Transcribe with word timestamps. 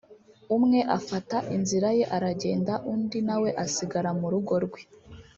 umwe 0.55 0.79
afata 0.97 1.37
inzira 1.55 1.89
ye 1.97 2.03
aragenda 2.15 2.73
undi 2.91 3.19
nawe 3.27 3.49
asigara 3.65 4.09
mu 4.19 4.27
rugo 4.33 4.53
rwe 4.65 4.81